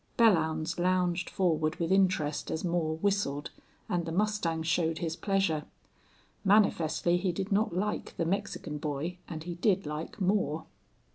Belllounds 0.17 0.79
lounged 0.79 1.29
forward 1.29 1.75
with 1.75 1.91
interest 1.91 2.49
as 2.49 2.63
Moore 2.63 2.97
whistled, 2.97 3.51
and 3.87 4.03
the 4.07 4.11
mustang 4.11 4.63
showed 4.63 4.97
his 4.97 5.15
pleasure. 5.15 5.65
Manifestly 6.43 7.17
he 7.17 7.31
did 7.31 7.51
not 7.51 7.77
like 7.77 8.17
the 8.17 8.25
Mexican 8.25 8.79
boy 8.79 9.19
and 9.29 9.43
he 9.43 9.53
did 9.53 9.85
like 9.85 10.19
Moore. 10.19 10.65